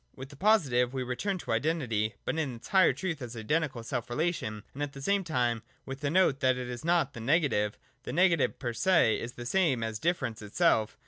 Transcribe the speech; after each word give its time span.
(i) 0.01 0.03
With 0.15 0.29
the 0.29 0.35
positive 0.35 0.95
we 0.95 1.03
return 1.03 1.37
to 1.37 1.51
identity, 1.51 2.15
but 2.25 2.39
in 2.39 2.55
its 2.55 2.69
higher 2.69 2.91
truth 2.91 3.21
as 3.21 3.35
identical 3.37 3.83
self 3.83 4.09
relation, 4.09 4.63
and 4.73 4.81
at 4.81 4.93
the 4.93 4.99
same 4.99 5.23
time 5.23 5.61
with 5.85 5.99
the 5.99 6.09
note 6.09 6.39
that 6.39 6.57
it 6.57 6.67
is 6.71 6.83
not 6.83 7.13
the 7.13 7.19
negative. 7.19 7.77
The 8.01 8.11
negative 8.13 8.57
per 8.57 8.73
se 8.73 9.19
is 9.19 9.33
the 9.33 9.45
same 9.45 9.83
as 9.83 9.99
difference 9.99 10.41
itself. 10.41 10.97